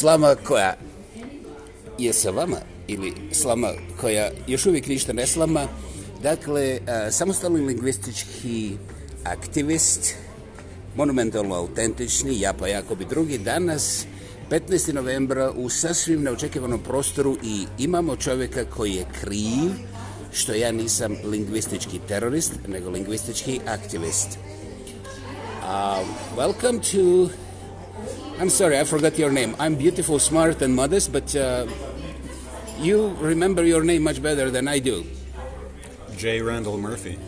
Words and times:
slama 0.00 0.34
koja 0.34 0.74
je 1.98 2.12
sa 2.12 2.30
vama 2.30 2.56
ili 2.88 3.12
slama 3.32 3.68
koja 4.00 4.30
još 4.46 4.66
uvijek 4.66 4.86
ništa 4.86 5.12
ne 5.12 5.26
slama. 5.26 5.68
Dakle, 6.22 6.62
e, 6.62 6.80
samostalni 7.10 7.60
lingvistički 7.60 8.76
aktivist, 9.24 10.14
monumentalno 10.96 11.54
autentični, 11.54 12.40
ja 12.40 12.52
pa 12.52 12.68
Jakobi 12.68 13.04
drugi, 13.04 13.38
danas 13.38 14.06
15. 14.50 14.92
novembra 14.92 15.50
u 15.50 15.68
sasvim 15.68 16.22
neočekivanom 16.22 16.80
prostoru 16.80 17.36
i 17.42 17.64
imamo 17.78 18.16
čovjeka 18.16 18.64
koji 18.64 18.94
je 18.94 19.06
kriv 19.20 19.70
što 20.32 20.52
ja 20.52 20.72
nisam 20.72 21.16
lingvistički 21.24 22.00
terorist, 22.08 22.52
nego 22.68 22.90
lingvistički 22.90 23.60
aktivist. 23.66 24.28
Uh, 25.62 26.06
welcome 26.36 26.80
to... 26.92 27.49
I'm 28.38 28.48
sorry, 28.48 28.78
I 28.78 28.84
forgot 28.84 29.18
your 29.18 29.30
name. 29.30 29.54
I'm 29.58 29.74
beautiful, 29.74 30.18
smart 30.18 30.62
and 30.62 30.74
modest, 30.74 31.12
but 31.12 31.34
uh, 31.36 31.66
you 32.78 33.08
remember 33.20 33.64
your 33.64 33.84
name 33.84 34.02
much 34.02 34.22
better 34.22 34.50
than 34.50 34.66
I 34.68 34.78
do. 34.78 35.04
J. 36.16 36.40
Randall 36.40 36.78
Murphy. 36.78 37.18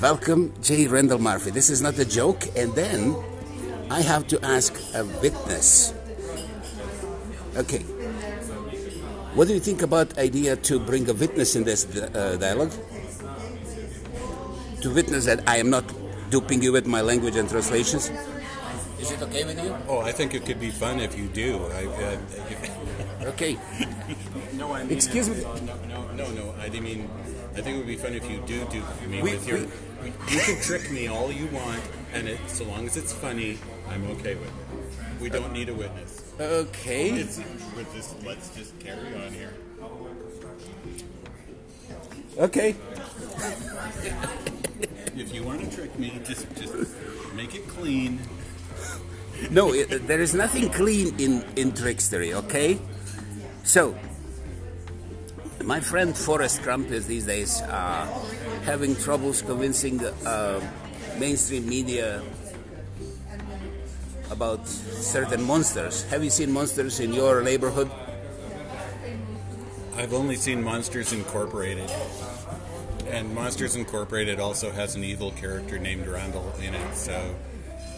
Welcome, 0.00 0.52
J. 0.62 0.86
Randall 0.86 1.18
Murphy. 1.18 1.50
This 1.50 1.70
is 1.70 1.80
not 1.80 1.98
a 1.98 2.04
joke. 2.04 2.44
And 2.56 2.74
then 2.74 3.16
I 3.90 4.02
have 4.02 4.26
to 4.28 4.44
ask 4.44 4.76
a 4.94 5.04
witness. 5.22 5.94
Okay. 7.56 7.80
What 9.32 9.48
do 9.48 9.54
you 9.54 9.60
think 9.60 9.82
about 9.82 10.18
idea 10.18 10.56
to 10.56 10.78
bring 10.78 11.08
a 11.08 11.14
witness 11.14 11.56
in 11.56 11.64
this 11.64 11.84
uh, 11.96 12.36
dialogue? 12.40 12.72
To 14.82 14.92
witness 14.92 15.24
that 15.24 15.46
I 15.48 15.56
am 15.56 15.70
not 15.70 15.84
duping 16.30 16.62
you 16.62 16.72
with 16.72 16.86
my 16.86 17.00
language 17.00 17.36
and 17.36 17.48
translations? 17.48 18.10
Is 19.16 19.22
it 19.22 19.28
okay 19.28 19.44
with 19.44 19.64
you? 19.64 19.74
Oh, 19.88 20.00
I 20.00 20.12
think 20.12 20.34
it 20.34 20.44
could 20.44 20.60
be 20.60 20.70
fun 20.70 21.00
if 21.00 21.16
you 21.16 21.26
do. 21.28 21.64
I, 21.72 21.86
uh, 21.86 23.28
okay. 23.28 23.56
no, 24.52 24.74
I 24.74 24.84
mean, 24.84 24.92
Excuse 24.92 25.30
me. 25.30 25.40
No, 25.40 25.54
no, 25.88 26.12
no, 26.12 26.30
no. 26.32 26.54
I 26.60 26.68
mean, 26.68 27.08
I 27.54 27.62
think 27.62 27.76
it 27.76 27.78
would 27.78 27.86
be 27.86 27.96
fun 27.96 28.12
if 28.12 28.30
you 28.30 28.42
do 28.46 28.66
do 28.66 28.82
me 29.08 29.22
we, 29.22 29.30
with 29.32 29.48
your. 29.48 29.60
We, 30.02 30.08
you 30.28 30.40
can 30.40 30.60
trick 30.60 30.90
me 30.90 31.06
all 31.06 31.32
you 31.32 31.46
want, 31.46 31.80
and 32.12 32.28
it, 32.28 32.38
so 32.46 32.64
long 32.64 32.84
as 32.84 32.98
it's 32.98 33.14
funny, 33.14 33.58
I'm 33.88 34.04
okay 34.12 34.34
with 34.34 34.48
it. 34.48 35.22
We 35.22 35.30
don't 35.30 35.52
need 35.52 35.70
a 35.70 35.74
witness. 35.74 36.34
Okay. 36.38 37.12
It's, 37.12 37.40
just, 37.94 38.22
let's 38.22 38.54
just 38.54 38.78
carry 38.80 39.14
on 39.14 39.32
here. 39.32 39.54
Okay. 42.36 42.76
if 45.16 45.32
you 45.32 45.42
want 45.42 45.62
to 45.62 45.74
trick 45.74 45.98
me, 45.98 46.20
just 46.22 46.54
just 46.54 46.74
make 47.34 47.54
it 47.54 47.66
clean. 47.66 48.20
No, 49.50 49.72
it, 49.72 50.06
there 50.06 50.20
is 50.20 50.34
nothing 50.34 50.70
clean 50.70 51.14
in 51.18 51.44
in 51.56 51.72
trickstery. 51.72 52.32
Okay. 52.34 52.78
So, 53.64 53.94
my 55.64 55.80
friend 55.80 56.16
Forrest 56.16 56.62
Crump 56.62 56.90
is 56.90 57.06
these 57.06 57.26
days 57.26 57.60
uh, 57.62 58.06
having 58.64 58.96
troubles 58.96 59.42
convincing 59.42 60.04
uh, 60.04 60.60
mainstream 61.18 61.68
media 61.68 62.22
about 64.30 64.66
certain 64.68 65.42
monsters. 65.42 66.04
Have 66.10 66.22
you 66.22 66.30
seen 66.30 66.52
monsters 66.52 67.00
in 67.00 67.12
your 67.12 67.42
neighborhood? 67.42 67.90
I've 69.96 70.12
only 70.12 70.36
seen 70.36 70.62
Monsters 70.62 71.12
Incorporated. 71.12 71.90
And 73.08 73.34
Monsters 73.34 73.76
Incorporated 73.76 74.38
also 74.40 74.70
has 74.70 74.94
an 74.94 75.02
evil 75.02 75.30
character 75.32 75.78
named 75.78 76.06
Randall 76.06 76.52
in 76.60 76.74
it. 76.74 76.94
So, 76.94 77.34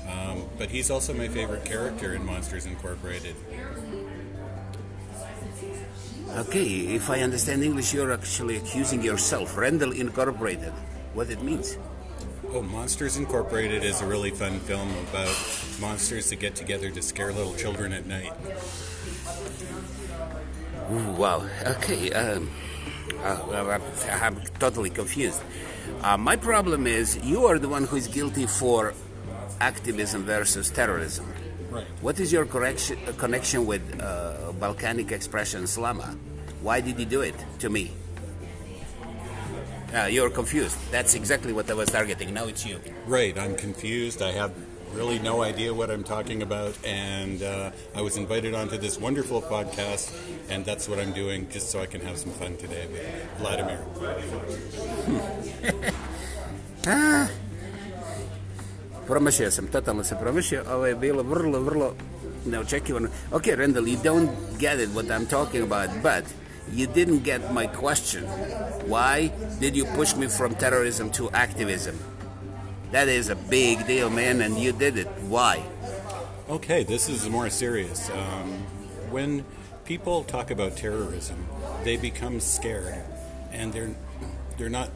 um, 0.08 0.48
but 0.58 0.70
he's 0.70 0.90
also 0.90 1.12
my 1.14 1.28
favorite 1.28 1.64
character 1.64 2.14
in 2.14 2.24
Monsters 2.24 2.66
Incorporated. 2.66 3.36
Okay, 6.36 6.94
if 6.94 7.08
I 7.10 7.20
understand 7.20 7.64
English, 7.64 7.94
you're 7.94 8.12
actually 8.12 8.56
accusing 8.56 9.02
yourself. 9.02 9.56
Randall 9.56 9.92
Incorporated. 9.92 10.72
What 11.14 11.30
it 11.30 11.42
means? 11.42 11.78
Oh, 12.52 12.62
Monsters 12.62 13.16
Incorporated 13.16 13.84
is 13.84 14.00
a 14.00 14.06
really 14.06 14.30
fun 14.30 14.60
film 14.60 14.88
about 15.10 15.34
monsters 15.80 16.30
that 16.30 16.36
get 16.36 16.54
together 16.54 16.90
to 16.90 17.02
scare 17.02 17.32
little 17.32 17.54
children 17.54 17.92
at 17.92 18.06
night. 18.06 18.32
Ooh, 20.90 21.12
wow. 21.12 21.46
Okay. 21.66 22.12
Um, 22.12 22.50
uh, 23.22 23.78
I'm 24.08 24.40
totally 24.58 24.90
confused. 24.90 25.42
Uh, 26.02 26.16
my 26.16 26.36
problem 26.36 26.86
is 26.86 27.18
you 27.22 27.46
are 27.46 27.58
the 27.58 27.68
one 27.68 27.84
who 27.84 27.96
is 27.96 28.08
guilty 28.08 28.46
for 28.46 28.94
activism 29.60 30.24
versus 30.24 30.70
terrorism. 30.70 31.26
Right. 31.70 31.86
What 32.00 32.18
is 32.18 32.32
your 32.32 32.46
correction, 32.46 32.98
uh, 33.06 33.12
connection 33.12 33.66
with 33.66 33.82
uh, 34.00 34.52
Balkanic 34.58 35.12
expression 35.12 35.64
slama? 35.64 36.16
Why 36.62 36.80
did 36.80 36.98
you 36.98 37.04
do 37.04 37.20
it 37.20 37.34
to 37.60 37.68
me? 37.68 37.92
Uh, 39.94 40.04
you're 40.04 40.30
confused. 40.30 40.76
That's 40.90 41.14
exactly 41.14 41.52
what 41.52 41.70
I 41.70 41.74
was 41.74 41.90
targeting. 41.90 42.34
Now 42.34 42.44
it's 42.44 42.64
you. 42.66 42.80
Right. 43.06 43.38
I'm 43.38 43.54
confused. 43.56 44.22
I 44.22 44.32
have 44.32 44.52
really 44.92 45.18
no 45.18 45.42
idea 45.42 45.72
what 45.72 45.90
I'm 45.90 46.04
talking 46.04 46.42
about, 46.42 46.76
and 46.84 47.42
uh, 47.42 47.70
I 47.94 48.00
was 48.00 48.16
invited 48.16 48.54
onto 48.54 48.78
this 48.78 48.98
wonderful 48.98 49.42
podcast, 49.42 50.16
and 50.48 50.64
that's 50.64 50.88
what 50.88 50.98
I'm 50.98 51.12
doing, 51.12 51.48
just 51.50 51.70
so 51.70 51.80
I 51.80 51.86
can 51.86 52.00
have 52.00 52.18
some 52.18 52.32
fun 52.32 52.56
today 52.56 52.86
with 52.90 53.38
Vladimir. 53.38 53.84
ah. 56.86 57.30
Promašio 59.08 59.50
sam, 59.50 59.66
totalno 59.66 60.04
se 60.04 60.16
promašio. 60.20 60.64
Ovo 60.72 60.86
je 60.86 60.94
bilo 60.94 61.22
vrlo, 61.22 61.60
vrlo 61.60 61.94
neočekivano. 62.46 63.08
Okay, 63.32 63.56
Randall, 63.56 63.88
you 63.88 63.98
don't 64.04 64.30
get 64.58 64.80
it 64.80 64.88
what 64.94 65.06
I'm 65.06 65.26
talking 65.26 65.62
about, 65.62 65.90
but 66.02 66.24
you 66.74 66.86
didn't 66.94 67.24
get 67.24 67.40
my 67.52 67.66
question. 67.66 68.24
Why 68.86 69.30
did 69.60 69.76
you 69.76 69.86
push 69.96 70.16
me 70.16 70.28
from 70.28 70.54
terrorism 70.54 71.10
to 71.10 71.30
activism? 71.32 71.94
That 72.92 73.08
is 73.08 73.30
a 73.30 73.36
big 73.50 73.86
deal, 73.86 74.10
man, 74.10 74.42
and 74.42 74.58
you 74.58 74.72
did 74.72 74.98
it. 74.98 75.08
Why? 75.28 75.62
Okay, 76.50 76.84
this 76.84 77.08
is 77.08 77.28
more 77.28 77.50
serious. 77.50 78.10
Um, 78.10 78.52
when 79.10 79.44
people 79.84 80.24
talk 80.24 80.50
about 80.50 80.76
terrorism, 80.76 81.36
they 81.84 81.96
become 81.96 82.40
scared, 82.40 83.04
and 83.52 83.72
they're 83.72 83.94
they're 84.58 84.72
not 84.80 84.88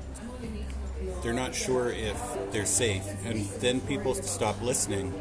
they're 1.22 1.32
not 1.32 1.54
sure 1.54 1.90
if 1.90 2.16
they're 2.50 2.66
safe, 2.66 3.04
and 3.24 3.46
then 3.60 3.80
people 3.82 4.14
stop 4.14 4.60
listening. 4.62 5.12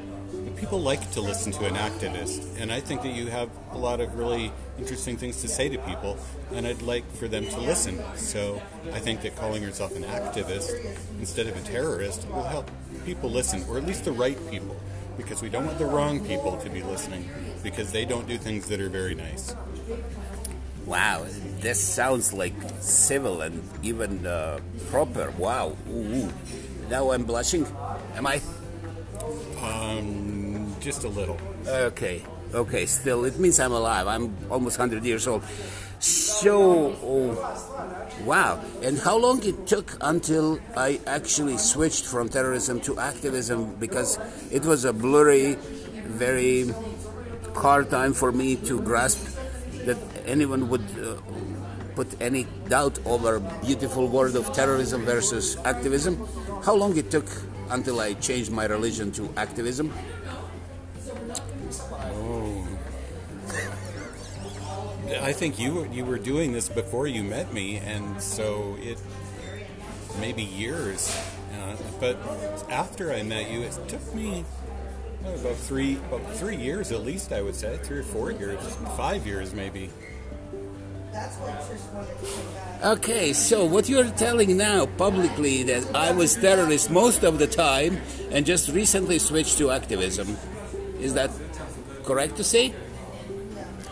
People 0.57 0.79
like 0.79 1.11
to 1.11 1.21
listen 1.21 1.51
to 1.53 1.65
an 1.65 1.73
activist, 1.73 2.59
and 2.59 2.71
I 2.71 2.79
think 2.79 3.01
that 3.01 3.13
you 3.13 3.27
have 3.27 3.49
a 3.71 3.77
lot 3.77 3.99
of 3.99 4.15
really 4.15 4.51
interesting 4.77 5.17
things 5.17 5.41
to 5.41 5.47
say 5.47 5.69
to 5.69 5.77
people, 5.79 6.17
and 6.53 6.67
I'd 6.67 6.83
like 6.83 7.09
for 7.15 7.27
them 7.27 7.45
to 7.47 7.59
listen. 7.59 7.99
So 8.15 8.61
I 8.93 8.99
think 8.99 9.23
that 9.23 9.35
calling 9.35 9.63
yourself 9.63 9.95
an 9.95 10.03
activist 10.03 10.69
instead 11.19 11.47
of 11.47 11.57
a 11.57 11.61
terrorist 11.61 12.27
will 12.29 12.43
help 12.43 12.69
people 13.05 13.29
listen, 13.31 13.63
or 13.67 13.77
at 13.77 13.87
least 13.87 14.05
the 14.05 14.11
right 14.11 14.37
people, 14.51 14.75
because 15.17 15.41
we 15.41 15.49
don't 15.49 15.65
want 15.65 15.79
the 15.79 15.85
wrong 15.85 16.23
people 16.25 16.57
to 16.57 16.69
be 16.69 16.83
listening, 16.83 17.27
because 17.63 17.91
they 17.91 18.05
don't 18.05 18.27
do 18.27 18.37
things 18.37 18.67
that 18.67 18.79
are 18.79 18.89
very 18.89 19.15
nice. 19.15 19.55
Wow, 20.85 21.25
this 21.59 21.79
sounds 21.79 22.33
like 22.33 22.53
civil 22.79 23.41
and 23.41 23.61
even 23.83 24.25
uh, 24.25 24.59
proper. 24.89 25.31
Wow. 25.37 25.77
Ooh, 25.89 26.25
ooh. 26.25 26.33
Now 26.89 27.11
I'm 27.11 27.23
blushing. 27.23 27.65
Am 28.15 28.27
I? 28.27 28.41
Um, 29.61 30.75
just 30.79 31.03
a 31.03 31.07
little. 31.07 31.37
Okay, 31.67 32.23
okay. 32.53 32.85
Still, 32.85 33.25
it 33.25 33.39
means 33.39 33.59
I'm 33.59 33.71
alive. 33.71 34.07
I'm 34.07 34.35
almost 34.49 34.79
100 34.79 35.05
years 35.05 35.27
old. 35.27 35.43
So, 35.99 36.97
oh, 37.03 37.37
wow. 38.25 38.59
And 38.81 38.97
how 38.97 39.17
long 39.17 39.43
it 39.43 39.67
took 39.67 39.95
until 40.01 40.59
I 40.75 40.99
actually 41.05 41.57
switched 41.57 42.05
from 42.05 42.27
terrorism 42.27 42.81
to 42.81 42.99
activism 42.99 43.75
because 43.75 44.17
it 44.49 44.65
was 44.65 44.83
a 44.83 44.93
blurry, 44.93 45.55
very 46.09 46.73
hard 47.55 47.91
time 47.91 48.13
for 48.13 48.31
me 48.31 48.55
to 48.55 48.81
grasp 48.81 49.40
that 49.85 49.97
anyone 50.25 50.69
would 50.69 50.85
uh, 50.99 51.15
put 51.95 52.21
any 52.21 52.47
doubt 52.69 52.99
over 53.05 53.39
beautiful 53.65 54.07
word 54.07 54.35
of 54.35 54.51
terrorism 54.53 55.03
versus 55.03 55.57
activism. 55.65 56.27
How 56.63 56.75
long 56.75 56.95
it 56.97 57.11
took 57.11 57.27
until 57.69 57.99
I 57.99 58.13
changed 58.13 58.51
my 58.51 58.65
religion 58.65 59.11
to 59.13 59.29
activism? 59.37 59.91
Oh. 62.01 62.67
I 65.21 65.33
think 65.33 65.59
you 65.59 65.87
you 65.91 66.05
were 66.05 66.17
doing 66.17 66.53
this 66.53 66.69
before 66.69 67.07
you 67.07 67.23
met 67.23 67.53
me, 67.53 67.77
and 67.77 68.21
so 68.21 68.77
it 68.79 68.97
maybe 70.19 70.43
years. 70.43 71.15
Uh, 71.53 71.75
but 71.99 72.17
after 72.69 73.11
I 73.13 73.23
met 73.23 73.51
you, 73.51 73.61
it 73.61 73.77
took 73.87 74.13
me 74.15 74.45
about 75.25 75.55
three 75.55 75.97
about 76.09 76.33
three 76.35 76.55
years 76.55 76.91
at 76.91 77.01
least. 77.01 77.31
I 77.31 77.41
would 77.41 77.55
say 77.55 77.77
three 77.77 77.99
or 77.99 78.03
four 78.03 78.31
years, 78.31 78.59
five 78.97 79.25
years 79.25 79.53
maybe. 79.53 79.89
That's 81.11 81.35
what 81.37 81.61
she's 81.69 81.81
going 81.91 82.07
to 82.07 82.87
Okay, 82.89 83.33
so 83.33 83.65
what 83.65 83.89
you're 83.89 84.09
telling 84.11 84.55
now 84.57 84.85
publicly 84.85 85.63
that 85.63 85.93
I 85.93 86.11
was 86.11 86.35
terrorist 86.35 86.89
most 86.89 87.23
of 87.23 87.37
the 87.37 87.47
time 87.47 87.99
and 88.31 88.45
just 88.45 88.69
recently 88.69 89.19
switched 89.19 89.57
to 89.57 89.71
activism, 89.71 90.37
is 90.99 91.13
that 91.13 91.29
correct 92.03 92.37
to 92.37 92.43
say? 92.43 92.73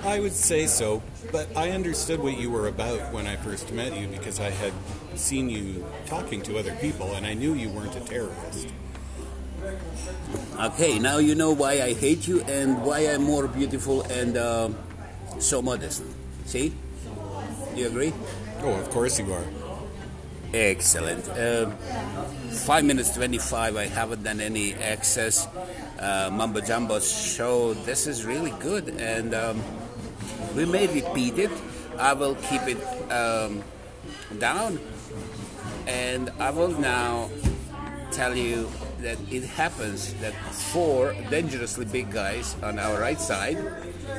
I 0.03 0.19
would 0.21 0.31
say 0.31 0.65
so, 0.65 1.03
but 1.31 1.55
I 1.57 1.71
understood 1.71 2.21
what 2.21 2.39
you 2.39 2.49
were 2.49 2.67
about 2.67 3.11
when 3.11 3.27
I 3.27 3.35
first 3.35 3.71
met 3.73 3.95
you 3.99 4.07
because 4.07 4.39
I 4.39 4.49
had 4.49 4.73
seen 5.15 5.49
you 5.49 5.85
talking 6.05 6.41
to 6.43 6.57
other 6.57 6.73
people 6.75 7.13
and 7.15 7.25
I 7.25 7.33
knew 7.33 7.53
you 7.53 7.69
weren't 7.69 7.95
a 7.97 7.99
terrorist. 7.99 8.69
Okay, 10.59 10.99
now 10.99 11.17
you 11.17 11.35
know 11.35 11.51
why 11.51 11.81
I 11.81 11.93
hate 11.93 12.27
you 12.27 12.41
and 12.41 12.83
why 12.83 12.99
I'm 13.07 13.23
more 13.23 13.47
beautiful 13.47 14.01
and 14.03 14.35
uh, 14.35 14.69
so 15.39 15.61
modest. 15.61 16.03
See? 16.45 16.73
You 17.75 17.87
agree? 17.87 18.13
Oh, 18.61 18.73
of 18.73 18.89
course 18.89 19.19
you 19.19 19.31
are. 19.31 19.45
Excellent. 20.53 21.29
Uh, 21.29 21.69
5 21.69 22.83
minutes 22.83 23.13
25, 23.15 23.77
I 23.77 23.85
haven't 23.85 24.23
done 24.23 24.41
any 24.41 24.73
excess 24.73 25.47
uh, 25.99 26.29
mumbo 26.31 26.59
jumbo 26.59 26.99
show. 26.99 27.73
This 27.73 28.07
is 28.07 28.25
really 28.25 28.51
good 28.59 28.89
and 28.99 29.33
um, 29.33 29.63
we 30.55 30.65
may 30.65 30.87
repeat 30.87 31.37
it. 31.37 31.51
I 31.97 32.13
will 32.13 32.35
keep 32.35 32.63
it 32.67 32.81
um, 33.11 33.63
down 34.39 34.79
and 35.87 36.31
I 36.39 36.49
will 36.49 36.77
now 36.79 37.29
tell 38.11 38.35
you 38.35 38.69
that 39.01 39.17
it 39.31 39.43
happens 39.43 40.13
that 40.15 40.33
four 40.73 41.15
dangerously 41.29 41.85
big 41.85 42.11
guys 42.11 42.55
on 42.63 42.79
our 42.79 42.99
right 42.99 43.19
side 43.19 43.57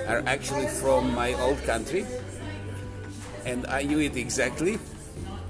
are 0.09 0.23
actually 0.27 0.67
from 0.67 1.15
my 1.15 1.35
old 1.35 1.63
country 1.65 2.07
and 3.45 3.67
I 3.67 3.83
knew 3.83 3.99
it 4.01 4.17
exactly. 4.17 4.79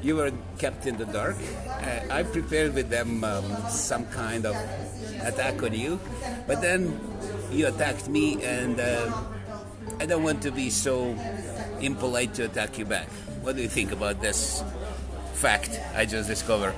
You 0.03 0.17
were 0.17 0.33
kept 0.59 0.87
in 0.87 0.97
the 0.97 1.05
dark. 1.05 1.37
Uh, 1.69 2.01
I 2.11 2.23
prepared 2.23 2.75
with 2.75 2.89
them 2.89 3.25
um, 3.25 3.45
some 3.69 4.07
kind 4.07 4.47
of 4.47 4.57
attack 5.23 5.63
on 5.63 5.75
you, 5.75 6.01
but 6.47 6.61
then 6.63 6.99
you 7.51 7.67
attacked 7.67 8.09
me, 8.09 8.43
and 8.43 8.81
uh, 8.81 9.13
I 9.99 10.07
don't 10.07 10.23
want 10.23 10.43
to 10.43 10.51
be 10.51 10.71
so 10.71 11.15
impolite 11.81 12.35
to 12.35 12.45
attack 12.45 12.79
you 12.79 12.87
back. 12.87 13.09
What 13.43 13.57
do 13.57 13.63
you 13.63 13.69
think 13.69 13.93
about 13.93 14.21
this 14.21 14.65
fact 15.35 15.81
I 15.95 16.07
just 16.07 16.29
discovered? 16.29 16.75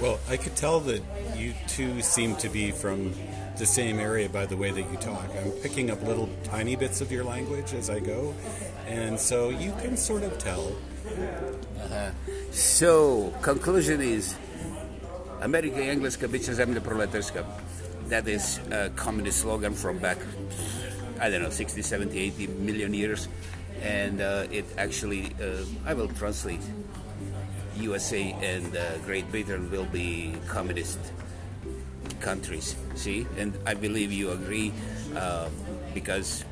Well, 0.00 0.18
I 0.30 0.38
could 0.38 0.56
tell 0.56 0.80
that 0.80 1.02
you 1.36 1.52
two 1.68 2.00
seem 2.00 2.34
to 2.36 2.48
be 2.48 2.70
from 2.70 3.12
the 3.58 3.66
same 3.66 3.98
area 3.98 4.30
by 4.30 4.46
the 4.46 4.56
way 4.56 4.70
that 4.70 4.90
you 4.90 4.96
talk. 4.96 5.24
I'm 5.36 5.50
picking 5.62 5.90
up 5.90 6.02
little 6.02 6.28
tiny 6.42 6.74
bits 6.74 7.02
of 7.02 7.12
your 7.12 7.22
language 7.22 7.74
as 7.74 7.90
I 7.90 8.00
go, 8.00 8.34
and 8.86 9.20
so 9.20 9.50
you 9.50 9.72
can 9.82 9.98
sort 9.98 10.22
of 10.22 10.38
tell. 10.38 10.72
Uh-huh. 11.84 12.10
So, 12.50 13.34
conclusion 13.42 14.00
is 14.00 14.34
Amerika 15.42 15.80
i 15.80 15.90
Engleska 15.90 16.28
bit 16.28 16.44
će 16.44 16.54
zemlja 16.54 16.80
proletarska. 16.80 17.44
That 18.08 18.28
is 18.28 18.58
a 18.72 18.88
communist 18.96 19.40
slogan 19.40 19.74
from 19.74 19.98
back, 19.98 20.18
I 21.20 21.30
don't 21.30 21.42
know, 21.42 21.50
60, 21.50 21.82
70, 21.82 22.18
80 22.18 22.46
million 22.46 22.94
years. 22.94 23.28
And 23.82 24.20
uh, 24.20 24.46
it 24.50 24.64
actually, 24.78 25.24
uh, 25.40 25.90
I 25.90 25.94
will 25.94 26.08
translate 26.18 26.64
USA 27.80 28.36
and 28.40 28.76
uh, 28.76 28.98
Great 28.98 29.30
Britain 29.30 29.70
will 29.70 29.86
be 29.86 30.34
communist 30.48 30.98
countries. 32.20 32.76
See, 32.94 33.26
and 33.38 33.56
I 33.66 33.74
believe 33.74 34.12
you 34.12 34.30
agree 34.30 34.72
uh, 35.16 35.48
because 35.94 36.44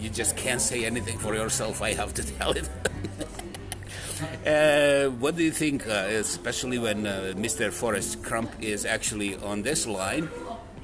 you 0.00 0.10
just 0.10 0.36
can't 0.36 0.60
say 0.60 0.84
anything 0.84 1.18
for 1.18 1.34
yourself. 1.34 1.82
I 1.82 1.94
have 1.94 2.14
to 2.14 2.24
tell 2.38 2.52
it. 2.52 2.68
uh, 4.46 5.10
what 5.18 5.36
do 5.36 5.42
you 5.42 5.52
think, 5.52 5.86
uh, 5.86 6.06
especially 6.10 6.78
when 6.78 7.06
uh, 7.06 7.34
Mr. 7.36 7.72
Forrest 7.72 8.22
Crump 8.22 8.50
is 8.60 8.84
actually 8.84 9.36
on 9.36 9.62
this 9.62 9.86
line 9.86 10.28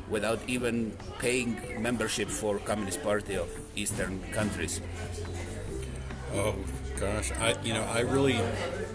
without 0.09 0.39
even 0.47 0.97
paying 1.19 1.57
membership 1.79 2.29
for 2.29 2.59
Communist 2.59 3.03
Party 3.03 3.37
of 3.37 3.49
Eastern 3.75 4.21
countries? 4.33 4.81
Oh 6.33 6.55
gosh, 6.99 7.33
I 7.33 7.57
you 7.63 7.75
know 7.75 7.85
I 7.85 8.01
really 8.01 8.41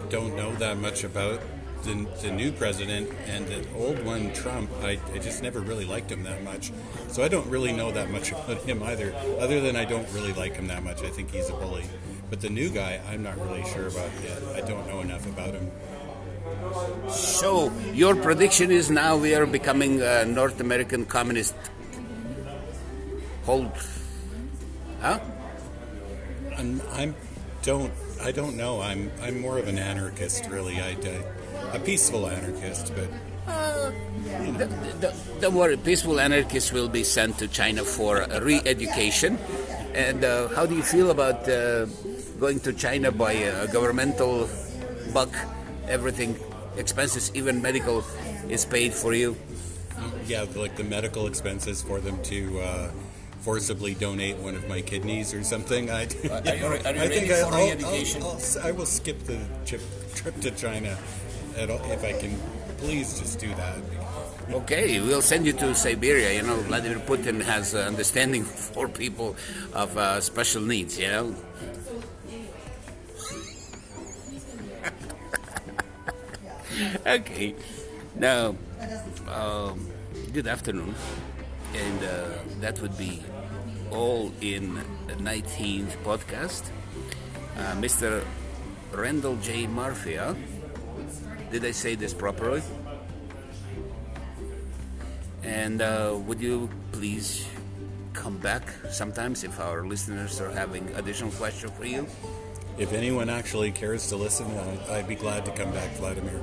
don't 0.09 0.35
know 0.35 0.53
that 0.55 0.77
much 0.77 1.03
about 1.03 1.41
the, 1.83 2.07
the 2.21 2.31
new 2.31 2.51
president 2.51 3.09
and 3.27 3.47
the 3.47 3.65
old 3.75 4.03
one, 4.03 4.33
Trump, 4.33 4.69
I, 4.81 4.99
I 5.13 5.19
just 5.19 5.41
never 5.41 5.61
really 5.61 5.85
liked 5.85 6.11
him 6.11 6.23
that 6.23 6.43
much. 6.43 6.71
So 7.07 7.23
I 7.23 7.27
don't 7.27 7.47
really 7.47 7.71
know 7.71 7.91
that 7.91 8.09
much 8.09 8.31
about 8.33 8.57
him 8.63 8.83
either, 8.83 9.13
other 9.39 9.61
than 9.61 9.75
I 9.75 9.85
don't 9.85 10.11
really 10.13 10.33
like 10.33 10.55
him 10.55 10.67
that 10.67 10.83
much. 10.83 11.03
I 11.03 11.09
think 11.09 11.31
he's 11.31 11.49
a 11.49 11.53
bully. 11.53 11.85
But 12.29 12.41
the 12.41 12.49
new 12.49 12.69
guy, 12.69 12.99
I'm 13.09 13.23
not 13.23 13.39
really 13.39 13.63
sure 13.65 13.87
about 13.87 14.11
yet. 14.23 14.43
I 14.55 14.61
don't 14.61 14.85
know 14.87 14.99
enough 15.01 15.25
about 15.25 15.53
him. 15.53 15.71
So, 17.09 17.71
your 17.93 18.15
prediction 18.15 18.71
is 18.71 18.89
now 18.89 19.17
we 19.17 19.33
are 19.35 19.45
becoming 19.45 20.01
a 20.01 20.25
North 20.25 20.59
American 20.59 21.05
communist 21.05 21.55
hold. 23.45 23.71
Huh? 25.01 25.19
I'm, 26.57 26.81
I'm 26.91 27.15
don't 27.63 27.91
I 28.21 28.31
don't 28.31 28.57
know. 28.57 28.81
I'm 28.81 29.11
I'm 29.21 29.39
more 29.39 29.57
of 29.57 29.67
an 29.67 29.77
anarchist, 29.77 30.47
really. 30.49 30.79
I, 30.79 30.91
I 30.91 31.75
a 31.75 31.79
peaceful 31.79 32.27
anarchist, 32.27 32.93
but. 32.95 33.09
Uh, 33.47 33.91
you 34.45 34.51
know. 34.51 34.69
Don't 35.41 35.55
worry, 35.55 35.77
peaceful 35.77 36.19
anarchists 36.19 36.71
will 36.71 36.89
be 36.89 37.03
sent 37.03 37.37
to 37.39 37.47
China 37.47 37.83
for 37.83 38.27
re 38.41 38.61
education. 38.65 39.37
And 39.93 40.23
uh, 40.23 40.49
how 40.49 40.65
do 40.65 40.75
you 40.75 40.83
feel 40.83 41.09
about 41.09 41.47
uh, 41.49 41.85
going 42.39 42.59
to 42.61 42.73
China 42.73 43.11
by 43.11 43.33
a 43.33 43.67
governmental 43.71 44.49
buck? 45.13 45.33
Everything, 45.87 46.37
expenses, 46.77 47.31
even 47.33 47.61
medical, 47.61 48.03
is 48.49 48.65
paid 48.65 48.93
for 48.93 49.13
you. 49.13 49.35
Yeah, 50.27 50.45
like 50.55 50.75
the 50.75 50.83
medical 50.83 51.25
expenses 51.25 51.81
for 51.81 51.99
them 51.99 52.21
to 52.23 52.59
uh, 52.59 52.91
forcibly 53.41 53.93
donate 53.93 54.37
one 54.37 54.55
of 54.55 54.67
my 54.67 54.81
kidneys 54.81 55.33
or 55.33 55.43
something. 55.43 55.89
I, 55.89 56.03
are 56.03 56.05
you, 56.05 56.65
are 56.65 56.75
you 56.75 57.01
I 57.01 57.07
think 57.07 57.31
I, 57.31 57.39
I'll, 57.39 57.85
I'll, 57.85 58.67
I 58.67 58.71
will 58.71 58.85
skip 58.85 59.19
the 59.23 59.39
trip, 59.65 59.81
trip 60.15 60.39
to 60.41 60.51
China 60.51 60.97
at 61.57 61.69
all, 61.69 61.83
if 61.91 62.03
I 62.03 62.13
can 62.13 62.37
please 62.79 63.19
just 63.19 63.39
do 63.39 63.53
that. 63.55 63.75
Okay, 64.51 64.99
we'll 64.99 65.21
send 65.21 65.45
you 65.45 65.53
to 65.53 65.75
Siberia. 65.75 66.33
You 66.33 66.43
know, 66.43 66.55
Vladimir 66.65 66.99
Putin 66.99 67.41
has 67.43 67.75
uh, 67.75 67.79
understanding 67.79 68.43
for 68.73 68.87
people 68.87 69.35
of 69.73 69.97
uh, 69.97 70.21
special 70.21 70.61
needs. 70.63 70.97
You 70.97 71.07
know. 71.07 71.35
okay, 77.05 77.53
now, 78.15 78.55
um, 79.27 79.87
good 80.33 80.47
afternoon, 80.47 80.95
and 81.75 82.03
uh, 82.03 82.29
that 82.61 82.79
would 82.81 82.97
be 82.97 83.23
all 83.91 84.31
in 84.41 84.75
the 85.07 85.15
19th 85.15 85.95
podcast. 86.03 86.69
Uh, 87.57 87.75
Mr. 87.75 88.23
Randall 88.91 89.35
J. 89.37 89.65
Huh? 89.65 90.33
Did 91.51 91.65
I 91.65 91.71
say 91.71 91.95
this 91.95 92.13
properly? 92.13 92.61
And 95.43 95.81
uh, 95.81 96.17
would 96.25 96.39
you 96.39 96.69
please 96.91 97.47
come 98.13 98.37
back 98.37 98.63
sometimes 98.91 99.43
if 99.43 99.59
our 99.59 99.85
listeners 99.85 100.41
are 100.41 100.51
having 100.51 100.87
additional 100.95 101.31
questions 101.31 101.71
for 101.77 101.85
you? 101.85 102.05
If 102.77 102.93
anyone 102.93 103.29
actually 103.29 103.71
cares 103.71 104.07
to 104.09 104.15
listen, 104.15 104.47
I'd 104.89 105.07
be 105.07 105.15
glad 105.15 105.45
to 105.45 105.51
come 105.51 105.71
back, 105.71 105.91
Vladimir. 105.97 106.39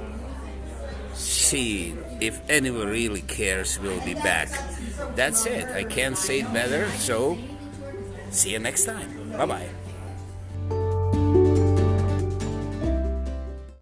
See, 1.46 1.94
if 2.20 2.40
anyone 2.50 2.88
really 2.88 3.22
cares, 3.22 3.78
we'll 3.78 4.04
be 4.04 4.14
back. 4.14 4.48
That's 5.14 5.46
it. 5.46 5.64
I 5.68 5.84
can't 5.84 6.18
say 6.18 6.40
it 6.40 6.52
better, 6.52 6.90
so 6.98 7.38
see 8.30 8.50
you 8.50 8.58
next 8.58 8.84
time. 8.84 9.30
Bye 9.30 9.46
bye. 9.46 9.85